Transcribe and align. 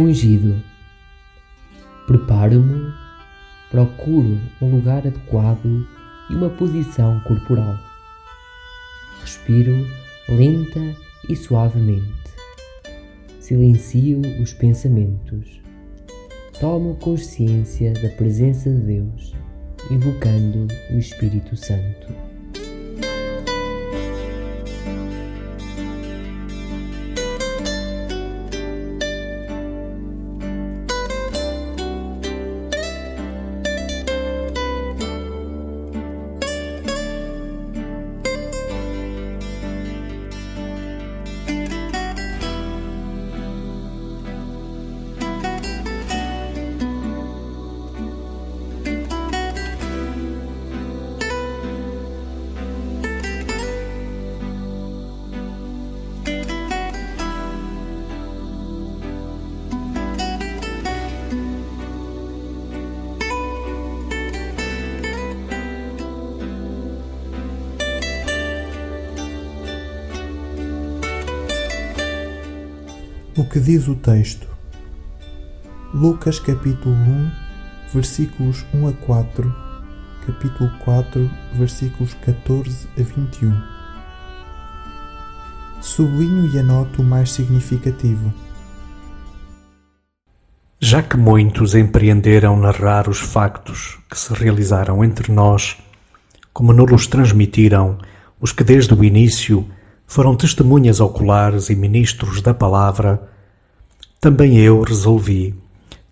ungido. 0.00 0.62
Preparo-me, 2.06 2.92
procuro 3.70 4.38
um 4.60 4.70
lugar 4.70 5.06
adequado 5.06 5.86
e 6.28 6.34
uma 6.34 6.50
posição 6.50 7.20
corporal. 7.20 7.76
Respiro 9.20 9.86
lenta 10.28 10.80
e 11.28 11.36
suavemente. 11.36 12.30
Silencio 13.40 14.20
os 14.40 14.52
pensamentos. 14.52 15.60
Tomo 16.58 16.96
consciência 16.96 17.92
da 17.92 18.08
presença 18.10 18.70
de 18.70 18.80
Deus, 18.80 19.34
invocando 19.90 20.66
o 20.90 20.98
Espírito 20.98 21.56
Santo. 21.56 22.19
Que 73.50 73.58
diz 73.58 73.88
o 73.88 73.96
texto? 73.96 74.46
Lucas 75.92 76.38
capítulo 76.38 76.94
1, 76.94 77.30
versículos 77.92 78.64
1 78.72 78.86
a 78.86 78.92
4, 78.92 79.54
capítulo 80.24 80.70
4, 80.84 81.28
versículos 81.54 82.14
14 82.24 82.86
a 82.96 83.02
21. 83.02 83.52
Sublinho 85.80 86.48
e 86.54 86.60
anoto 86.60 87.02
o 87.02 87.04
mais 87.04 87.32
significativo. 87.32 88.32
Já 90.78 91.02
que 91.02 91.16
muitos 91.16 91.74
empreenderam 91.74 92.56
narrar 92.56 93.08
os 93.08 93.18
factos 93.18 93.98
que 94.08 94.16
se 94.16 94.32
realizaram 94.32 95.02
entre 95.02 95.32
nós, 95.32 95.76
como 96.52 96.72
nos 96.72 97.08
transmitiram 97.08 97.98
os 98.40 98.52
que 98.52 98.62
desde 98.62 98.94
o 98.94 99.02
início 99.02 99.68
foram 100.06 100.36
testemunhas 100.36 101.00
oculares 101.00 101.68
e 101.68 101.74
ministros 101.74 102.40
da 102.40 102.54
palavra, 102.54 103.28
também 104.20 104.58
eu 104.58 104.82
resolvi, 104.82 105.54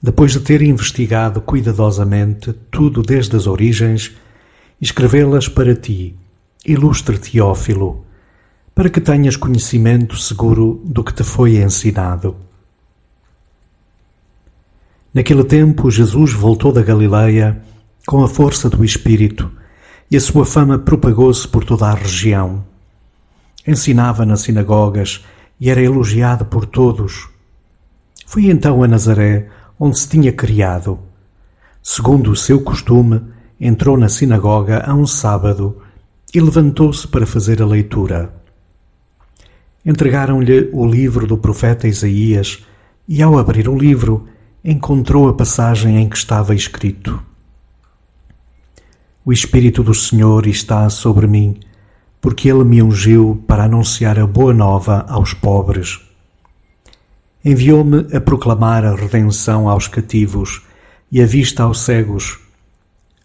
depois 0.03 0.33
de 0.33 0.41
ter 0.41 0.63
investigado 0.63 1.41
cuidadosamente 1.41 2.53
tudo 2.71 3.03
desde 3.03 3.37
as 3.37 3.47
origens, 3.47 4.17
escrevê-las 4.81 5.49
para 5.49 5.75
ti, 5.75 6.17
ilustre 6.65 7.19
Teófilo, 7.19 8.05
para 8.75 8.89
que 8.89 9.01
tenhas 9.01 9.37
conhecimento 9.37 10.17
seguro 10.17 10.81
do 10.85 11.05
que 11.05 11.13
te 11.13 11.25
foi 11.25 11.59
ensinado. 11.59 12.37
Naquele 15.13 15.45
tempo, 15.45 15.91
Jesus 15.91 16.33
voltou 16.33 16.73
da 16.73 16.83
Galileia 16.83 17.61
com 18.07 18.23
a 18.23 18.29
força 18.29 18.71
do 18.71 18.85
Espírito, 18.85 19.51
e 20.11 20.17
a 20.17 20.21
sua 20.21 20.47
fama 20.47 20.79
propagou-se 20.79 21.47
por 21.47 21.65
toda 21.65 21.87
a 21.87 21.95
região 21.95 22.65
ensinava 23.69 24.25
nas 24.25 24.41
sinagogas 24.41 25.23
e 25.61 25.69
era 25.69 25.83
elogiado 25.83 26.47
por 26.47 26.65
todos. 26.65 27.29
Foi 28.29 28.51
então 28.51 28.85
a 28.85 28.87
Nazaré, 28.87 29.49
onde 29.81 29.99
se 29.99 30.07
tinha 30.07 30.31
criado. 30.31 30.99
Segundo 31.83 32.31
o 32.31 32.37
seu 32.37 32.61
costume, 32.61 33.23
entrou 33.59 33.97
na 33.97 34.11
sinagoga 34.11 34.85
a 34.87 34.95
um 34.95 35.07
sábado 35.07 35.79
e 36.35 36.39
levantou-se 36.39 37.09
para 37.09 37.25
fazer 37.25 37.63
a 37.63 37.67
leitura. 37.67 38.31
Entregaram-lhe 39.83 40.69
o 40.75 40.85
livro 40.85 41.27
do 41.27 41.39
profeta 41.39 41.89
Isaías 41.89 42.63
e, 43.09 43.23
ao 43.23 43.39
abrir 43.39 43.67
o 43.67 43.79
livro, 43.79 44.29
encontrou 44.63 45.27
a 45.31 45.33
passagem 45.33 45.97
em 45.97 46.07
que 46.07 46.19
estava 46.19 46.55
escrito: 46.55 47.19
O 49.25 49.33
Espírito 49.33 49.83
do 49.83 49.95
Senhor 49.95 50.47
está 50.47 50.91
sobre 50.91 51.27
mim 51.27 51.59
porque 52.21 52.51
ele 52.51 52.65
me 52.65 52.83
ungiu 52.83 53.43
para 53.47 53.65
anunciar 53.65 54.19
a 54.19 54.27
boa 54.27 54.53
nova 54.53 55.07
aos 55.09 55.33
pobres. 55.33 56.08
Enviou-me 57.49 58.15
a 58.15 58.21
proclamar 58.21 58.85
a 58.85 58.95
redenção 58.95 59.71
aos 59.71 59.89
cativos 59.89 60.61
e 61.11 61.23
a 61.23 61.25
vista 61.25 61.63
aos 61.63 61.81
cegos, 61.81 62.39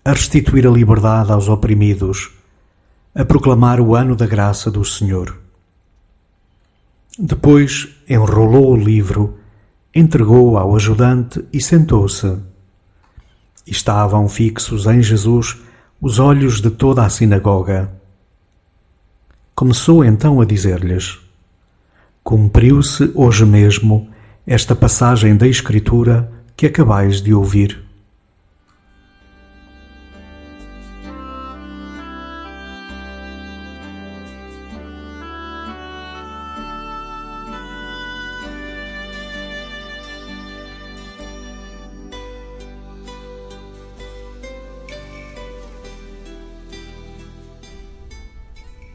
a 0.05 0.13
restituir 0.13 0.65
a 0.65 0.71
liberdade 0.71 1.29
aos 1.29 1.49
oprimidos, 1.49 2.31
a 3.13 3.25
proclamar 3.25 3.81
o 3.81 3.93
ano 3.93 4.15
da 4.15 4.25
graça 4.25 4.71
do 4.71 4.85
Senhor. 4.85 5.37
Depois 7.19 7.89
enrolou 8.09 8.71
o 8.71 8.77
livro, 8.77 9.39
entregou-o 9.93 10.57
ao 10.57 10.73
ajudante 10.73 11.43
e 11.51 11.59
sentou-se. 11.59 12.37
Estavam 13.67 14.29
fixos 14.29 14.85
em 14.85 15.03
Jesus 15.03 15.57
os 15.99 16.17
olhos 16.17 16.61
de 16.61 16.69
toda 16.69 17.03
a 17.03 17.09
sinagoga. 17.09 17.91
Começou 19.53 20.05
então 20.05 20.39
a 20.39 20.45
dizer-lhes: 20.45 21.19
Cumpriu-se 22.23 23.11
hoje 23.13 23.45
mesmo 23.45 24.12
esta 24.45 24.75
passagem 24.75 25.37
da 25.37 25.47
Escritura 25.47 26.29
que 26.57 26.65
acabais 26.65 27.21
de 27.21 27.33
ouvir. 27.33 27.81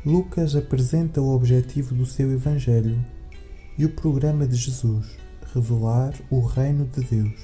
Lucas 0.04 0.54
apresenta 0.54 1.22
o 1.22 1.34
objetivo 1.34 1.94
do 1.94 2.04
seu 2.04 2.30
Evangelho 2.32 3.03
e 3.78 3.84
o 3.86 3.91
programa 3.91 4.47
de 4.47 4.56
Jesus, 4.56 5.28
revelar 5.54 6.14
o 6.31 6.41
reino 6.41 6.86
de 6.86 7.03
Deus. 7.03 7.41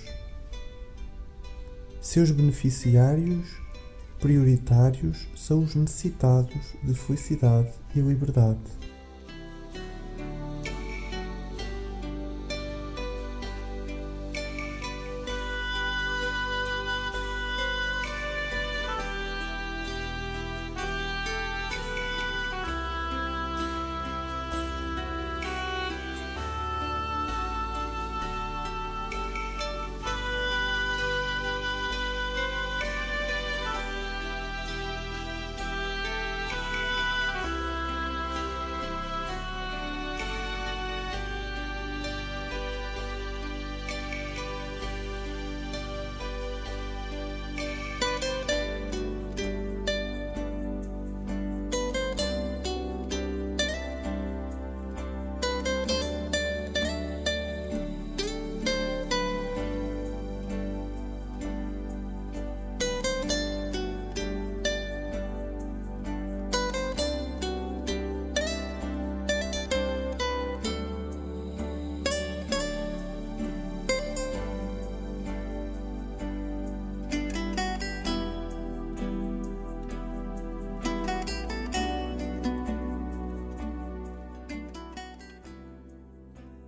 Seus 2.00 2.30
beneficiários 2.30 3.62
prioritários 4.20 5.26
são 5.36 5.62
os 5.62 5.74
necessitados 5.74 6.74
de 6.82 6.94
felicidade 6.94 7.72
e 7.94 8.00
liberdade. 8.00 8.60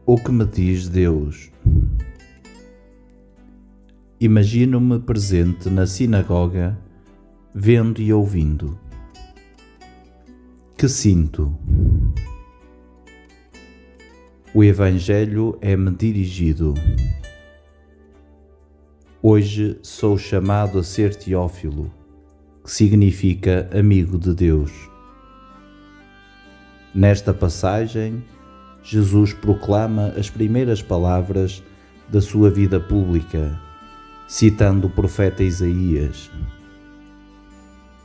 O 0.08 0.16
que 0.16 0.30
me 0.30 0.46
diz 0.46 0.88
Deus? 0.88 1.50
Imagino-me 4.20 5.00
presente 5.00 5.68
na 5.68 5.84
sinagoga, 5.84 6.78
vendo 7.52 8.00
e 8.00 8.12
ouvindo. 8.12 8.78
Que 10.78 10.88
sinto? 10.88 11.58
O 14.54 14.62
Evangelho 14.62 15.58
é-me 15.60 15.90
dirigido. 15.90 16.72
Hoje 19.20 19.76
sou 19.82 20.16
chamado 20.16 20.78
a 20.78 20.84
ser 20.84 21.16
Teófilo, 21.16 21.90
que 22.62 22.70
significa 22.70 23.68
amigo 23.76 24.20
de 24.20 24.32
Deus. 24.32 24.70
Nesta 26.94 27.34
passagem, 27.34 28.22
Jesus 28.88 29.32
proclama 29.32 30.14
as 30.16 30.30
primeiras 30.30 30.80
palavras 30.80 31.60
da 32.08 32.20
sua 32.20 32.48
vida 32.48 32.78
pública, 32.78 33.60
citando 34.28 34.86
o 34.86 34.90
profeta 34.90 35.42
Isaías. 35.42 36.30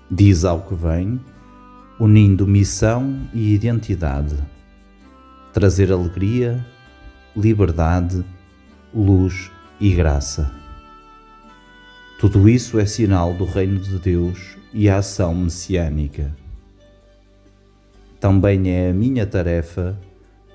Diz 0.09 0.43
ao 0.43 0.63
que 0.63 0.73
vem, 0.73 1.21
unindo 1.99 2.47
missão 2.47 3.15
e 3.31 3.53
identidade, 3.53 4.35
trazer 5.53 5.91
alegria, 5.91 6.65
liberdade, 7.37 8.25
luz 8.91 9.51
e 9.79 9.91
graça. 9.91 10.51
Tudo 12.19 12.49
isso 12.49 12.79
é 12.79 12.87
sinal 12.87 13.35
do 13.35 13.45
reino 13.45 13.79
de 13.79 13.99
Deus 13.99 14.57
e 14.73 14.89
a 14.89 14.97
ação 14.97 15.35
messiânica. 15.35 16.35
Também 18.19 18.71
é 18.71 18.89
a 18.89 18.93
minha 18.93 19.27
tarefa 19.27 19.95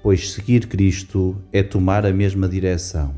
pois 0.06 0.30
seguir 0.30 0.68
Cristo 0.68 1.36
é 1.52 1.64
tomar 1.64 2.06
a 2.06 2.12
mesma 2.12 2.48
direção. 2.48 3.12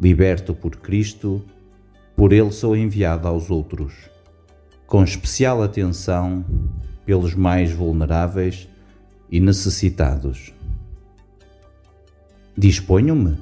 Liberto 0.00 0.54
por 0.54 0.76
Cristo, 0.76 1.44
por 2.14 2.32
Ele 2.32 2.52
sou 2.52 2.76
enviado 2.76 3.26
aos 3.26 3.50
outros, 3.50 3.92
com 4.86 5.02
especial 5.02 5.60
atenção 5.60 6.44
pelos 7.04 7.34
mais 7.34 7.72
vulneráveis 7.72 8.68
e 9.28 9.40
necessitados. 9.40 10.54
Disponho-me 12.56 13.38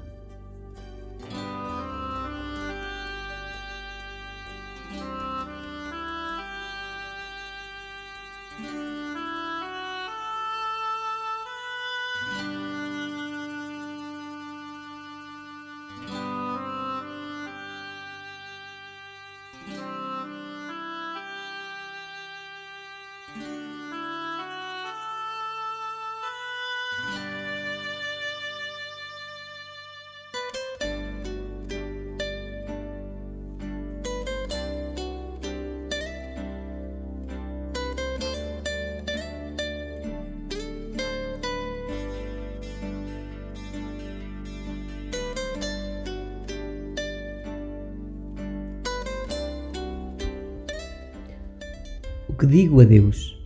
que 52.35 52.47
digo 52.47 52.81
a 52.81 52.85
Deus? 52.85 53.37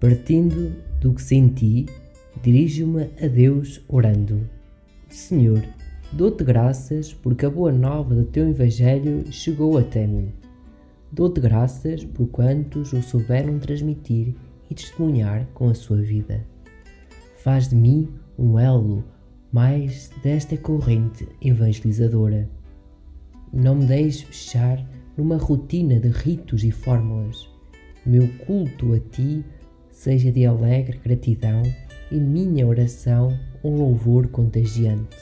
Partindo 0.00 0.74
do 1.00 1.14
que 1.14 1.22
senti, 1.22 1.86
dirijo-me 2.42 3.08
a 3.22 3.28
Deus 3.28 3.80
orando: 3.88 4.40
Senhor, 5.08 5.62
dou-te 6.12 6.44
graças 6.44 7.14
porque 7.14 7.46
a 7.46 7.50
boa 7.50 7.72
nova 7.72 8.14
do 8.14 8.24
teu 8.24 8.48
Evangelho 8.48 9.24
chegou 9.32 9.78
até 9.78 10.06
mim. 10.06 10.32
Dou-te 11.12 11.40
graças 11.40 12.04
por 12.04 12.26
quantos 12.28 12.92
o 12.92 13.00
souberam 13.00 13.58
transmitir 13.58 14.34
e 14.68 14.74
testemunhar 14.74 15.46
com 15.54 15.68
a 15.68 15.74
sua 15.74 16.02
vida. 16.02 16.44
Faz 17.36 17.68
de 17.68 17.76
mim 17.76 18.08
um 18.36 18.58
elo 18.58 19.04
mais 19.52 20.10
desta 20.22 20.56
corrente 20.56 21.28
evangelizadora. 21.40 22.50
Não 23.52 23.76
me 23.76 23.86
deixes 23.86 24.22
fechar 24.22 24.84
numa 25.16 25.36
rotina 25.36 26.00
de 26.00 26.08
ritos 26.08 26.64
e 26.64 26.72
fórmulas 26.72 27.53
meu 28.06 28.28
culto 28.46 28.92
a 28.92 29.00
ti 29.00 29.44
seja 29.90 30.30
de 30.30 30.44
alegre 30.44 31.00
gratidão 31.02 31.62
e 32.10 32.16
minha 32.16 32.66
oração 32.66 33.38
um 33.62 33.76
louvor 33.76 34.28
contagiante. 34.28 35.16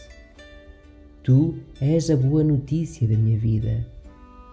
Tu 1.23 1.55
és 1.81 2.11
a 2.11 2.17
boa 2.17 2.43
notícia 2.43 3.07
da 3.07 3.17
minha 3.17 3.39
vida. 3.39 3.87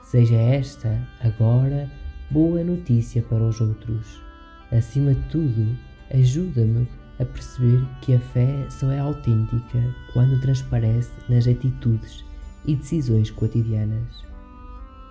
Seja 0.04 0.36
esta, 0.36 1.08
agora, 1.20 1.90
boa 2.30 2.64
notícia 2.64 3.24
para 3.24 3.44
os 3.44 3.60
outros. 3.60 4.22
Acima 4.72 5.16
de 5.16 5.22
tudo, 5.30 5.76
ajuda-me 6.14 6.88
a 7.20 7.26
perceber 7.26 7.84
que 8.02 8.14
a 8.14 8.20
fé 8.20 8.68
só 8.70 8.92
é 8.92 9.00
autêntica 9.00 9.96
quando 10.14 10.40
transparece 10.42 11.12
nas 11.28 11.48
atitudes 11.48 12.24
e 12.66 12.76
decisões 12.76 13.32
cotidianas. 13.32 14.24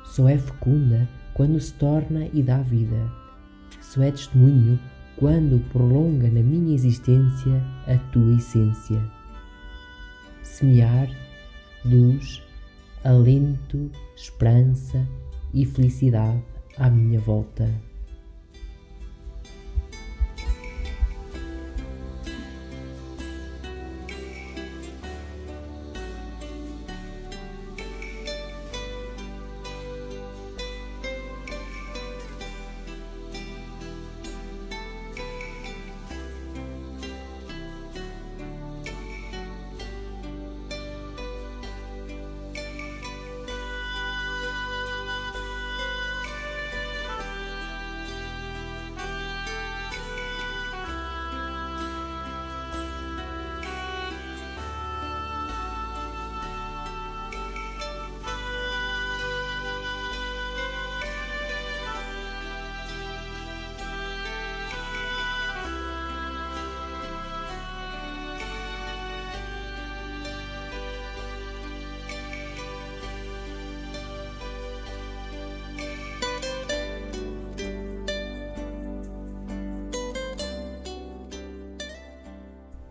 Só 0.04 0.28
é 0.28 0.38
fecunda 0.38 1.08
quando 1.38 1.60
se 1.60 1.72
torna 1.74 2.28
e 2.34 2.42
dá 2.42 2.58
vida. 2.58 3.10
Só 3.80 4.02
é 4.02 4.10
testemunho 4.10 4.76
quando 5.16 5.64
prolonga 5.70 6.28
na 6.28 6.42
minha 6.42 6.74
existência 6.74 7.64
a 7.86 7.96
tua 8.10 8.34
essência. 8.34 9.00
Semear 10.42 11.08
luz, 11.84 12.42
alento, 13.04 13.88
esperança 14.16 15.06
e 15.54 15.64
felicidade 15.64 16.42
à 16.76 16.90
minha 16.90 17.20
volta. 17.20 17.87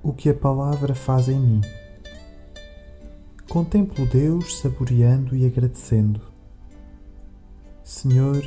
O 0.08 0.14
que 0.14 0.30
a 0.30 0.34
palavra 0.34 0.96
faz 0.96 1.28
em 1.28 1.38
mim. 1.38 1.62
Contemplo 3.50 4.06
Deus 4.06 4.60
saboreando 4.60 5.36
e 5.36 5.46
agradecendo. 5.46 6.22
Senhor, 7.84 8.42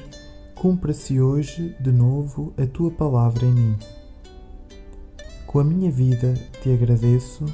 cumpra-se 0.54 1.20
hoje 1.20 1.76
de 1.78 1.92
novo 1.92 2.54
a 2.56 2.66
tua 2.66 2.90
palavra 2.90 3.44
em 3.44 3.52
mim. 3.52 3.78
Com 5.46 5.58
a 5.58 5.64
minha 5.64 5.90
vida 5.90 6.32
te 6.62 6.72
agradeço, 6.72 7.44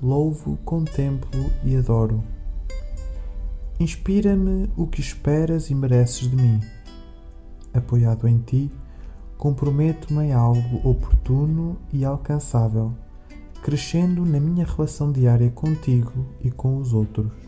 louvo, 0.00 0.56
contemplo 0.64 1.50
e 1.64 1.74
adoro. 1.74 2.22
Inspira-me 3.80 4.70
o 4.76 4.86
que 4.86 5.00
esperas 5.00 5.68
e 5.68 5.74
mereces 5.74 6.30
de 6.30 6.36
mim. 6.36 6.60
Apoiado 7.74 8.28
em 8.28 8.38
ti, 8.38 8.70
comprometo-me 9.36 10.26
em 10.26 10.32
algo 10.32 10.88
oportuno 10.88 11.76
e 11.92 12.04
alcançável 12.04 12.94
crescendo 13.68 14.24
na 14.24 14.40
minha 14.40 14.64
relação 14.64 15.12
diária 15.12 15.50
contigo 15.50 16.24
e 16.42 16.50
com 16.50 16.78
os 16.78 16.94
outros. 16.94 17.47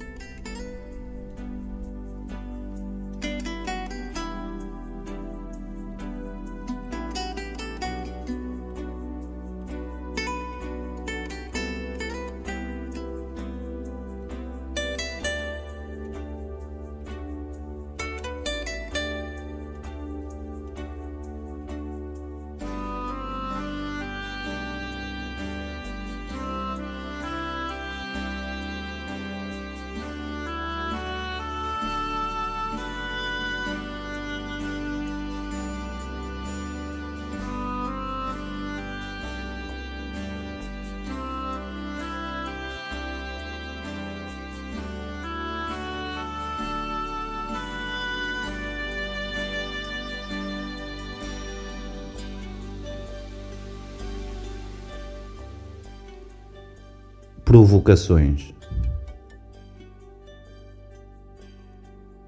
Provocações. 57.50 58.54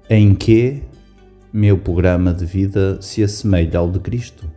Em 0.09 0.35
que 0.35 0.83
meu 1.53 1.77
programa 1.77 2.33
de 2.33 2.45
vida 2.45 3.01
se 3.01 3.23
assemelha 3.23 3.79
ao 3.79 3.89
de 3.89 4.01
Cristo? 4.01 4.51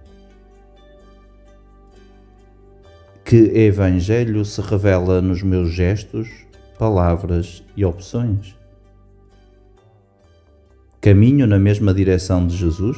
Que 3.24 3.36
Evangelho 3.36 4.44
se 4.44 4.60
revela 4.60 5.22
nos 5.22 5.40
meus 5.40 5.70
gestos, 5.70 6.28
palavras 6.76 7.62
e 7.76 7.84
opções? 7.84 8.58
Caminho 11.00 11.46
na 11.46 11.60
mesma 11.60 11.94
direção 11.94 12.44
de 12.44 12.56
Jesus? 12.56 12.96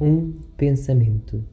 Um 0.00 0.32
pensamento. 0.56 1.44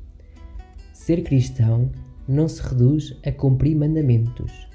Ser 0.94 1.22
cristão 1.24 1.92
não 2.27 2.48
se 2.48 2.62
reduz 2.62 3.20
a 3.25 3.32
cumprir 3.32 3.75
mandamentos, 3.75 4.70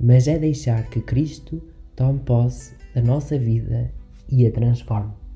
mas 0.00 0.26
é 0.26 0.38
deixar 0.38 0.88
que 0.88 1.00
Cristo 1.00 1.62
tome 1.94 2.20
posse 2.20 2.74
da 2.94 3.02
nossa 3.02 3.38
vida 3.38 3.92
e 4.30 4.46
a 4.46 4.50
transforme. 4.50 5.27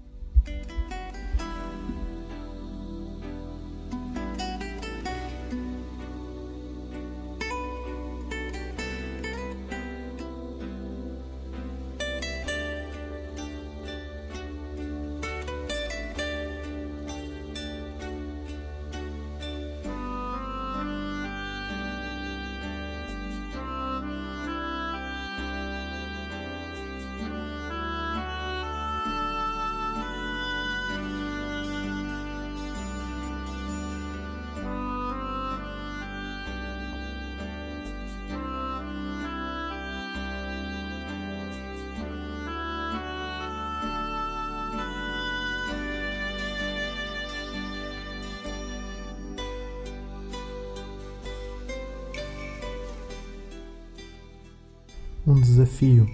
Um 55.33 55.41
desafio. 55.41 56.09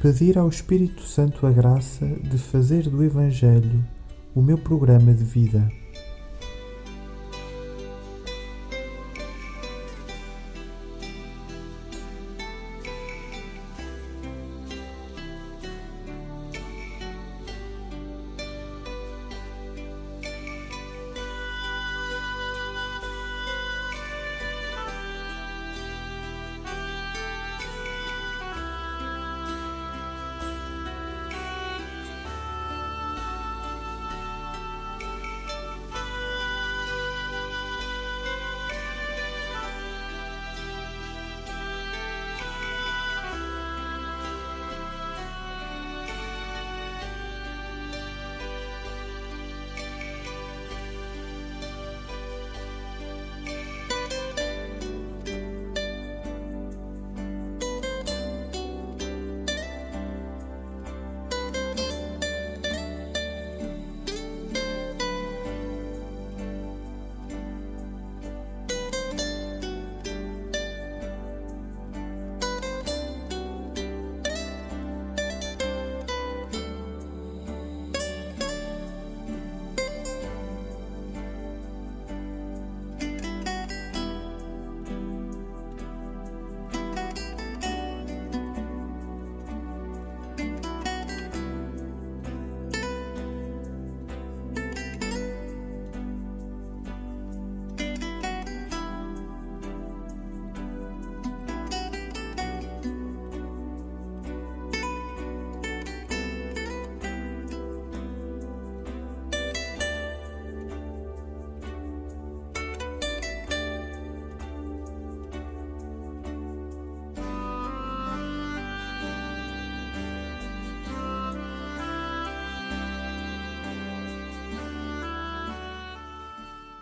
Pedir 0.00 0.38
ao 0.38 0.48
Espírito 0.48 1.02
Santo 1.02 1.46
a 1.46 1.50
graça 1.50 2.06
de 2.06 2.38
fazer 2.38 2.88
do 2.88 3.02
Evangelho 3.02 3.82
o 4.34 4.42
meu 4.42 4.58
programa 4.58 5.14
de 5.14 5.24
vida. 5.24 5.66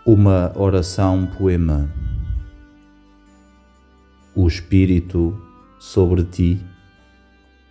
Uma 0.07 0.51
oração 0.55 1.25
poema. 1.25 1.91
O 4.35 4.47
Espírito 4.47 5.35
sobre 5.79 6.23
ti, 6.23 6.63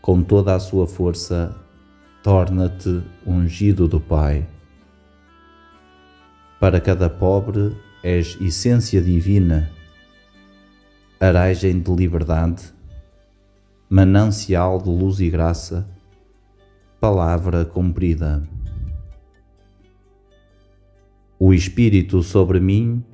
com 0.03 0.21
toda 0.21 0.53
a 0.53 0.59
sua 0.59 0.89
força, 0.89 1.55
torna-te 2.25 3.05
ungido 3.25 3.87
do 3.87 4.01
Pai. 4.01 4.49
Para 6.59 6.81
cada 6.81 7.09
pobre 7.09 7.77
és 8.03 8.37
essência 8.41 9.01
divina, 9.01 9.71
aragem 11.21 11.79
de 11.79 11.95
liberdade, 11.95 12.65
manancial 13.89 14.83
de 14.83 14.89
luz 14.89 15.21
e 15.21 15.31
graça, 15.31 15.89
palavra 16.99 17.65
cumprida. 17.65 18.43
O 21.47 21.53
Espírito 21.53 22.23
sobre 22.23 22.59
mim 22.59 23.05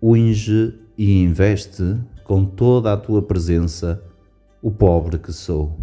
unge 0.00 0.78
e 0.96 1.20
investe 1.20 1.98
com 2.22 2.44
toda 2.44 2.92
a 2.92 2.96
tua 2.96 3.20
presença 3.20 4.00
o 4.62 4.70
pobre 4.70 5.18
que 5.18 5.32
sou. 5.32 5.76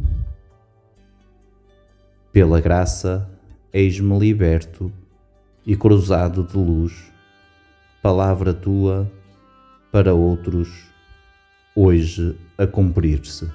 Pela 2.31 2.61
graça, 2.61 3.29
eis-me 3.73 4.17
liberto 4.17 4.89
e 5.65 5.75
cruzado 5.75 6.45
de 6.45 6.55
luz, 6.55 7.11
palavra 8.01 8.53
tua 8.53 9.11
para 9.91 10.13
outros, 10.13 10.69
hoje 11.75 12.37
a 12.57 12.65
cumprir-se. 12.65 13.51